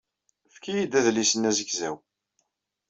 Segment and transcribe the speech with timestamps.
[0.47, 1.95] Efk-iyi-d adlis-nni azegzaw.